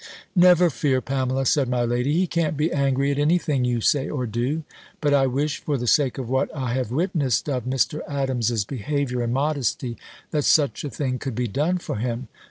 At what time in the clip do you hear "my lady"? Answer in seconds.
1.69-2.11